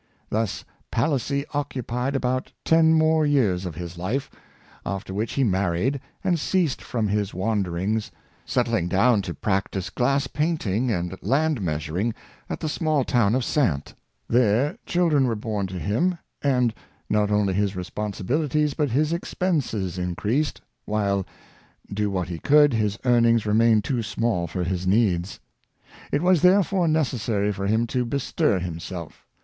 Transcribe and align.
Thus 0.31 0.65
Palissy 0.91 1.45
occupied 1.53 2.15
about 2.15 2.51
ten 2.65 2.91
more 2.95 3.23
years 3.23 3.67
of 3.67 3.75
his 3.75 3.99
life, 3.99 4.31
after 4.83 5.13
which 5.13 5.33
he 5.33 5.43
married, 5.43 6.01
and 6.23 6.39
ceased 6.39 6.81
from 6.81 7.07
his 7.07 7.35
wander 7.35 7.77
ings, 7.77 8.09
settling 8.43 8.87
down 8.87 9.21
to 9.21 9.35
practice 9.35 9.91
glass 9.91 10.25
painting 10.25 10.89
and 10.89 11.15
land 11.21 11.61
measuring 11.61 12.15
at 12.49 12.61
the 12.61 12.67
small 12.67 13.03
town 13.03 13.35
of 13.35 13.43
Saintes. 13.43 13.93
There 14.27 14.75
chil 14.87 15.09
dren 15.09 15.27
were 15.27 15.35
born 15.35 15.67
to 15.67 15.77
him, 15.77 16.17
and, 16.41 16.73
not 17.07 17.29
only 17.29 17.53
his 17.53 17.75
responsibilities, 17.75 18.73
but 18.73 18.89
his 18.89 19.13
expenses 19.13 19.99
increased, 19.99 20.61
while, 20.85 21.27
do 21.93 22.09
what 22.09 22.27
he 22.27 22.39
could, 22.39 22.73
his 22.73 22.97
earnings 23.05 23.45
remained 23.45 23.83
too 23.83 24.01
small 24.01 24.47
for 24.47 24.63
his 24.63 24.87
needs. 24.87 25.39
It 26.11 26.23
was, 26.23 26.41
therefore, 26.41 26.87
necessary 26.87 27.51
for 27.53 27.67
him 27.67 27.85
to 27.85 28.03
bestir 28.03 28.57
himself. 28.57 29.27